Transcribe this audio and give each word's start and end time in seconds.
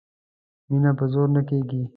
مینه 0.69 0.91
په 0.97 1.05
زور 1.13 1.27
نه 1.35 1.41
کیږي 1.47 1.81